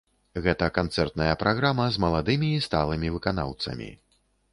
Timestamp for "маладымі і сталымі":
2.05-3.13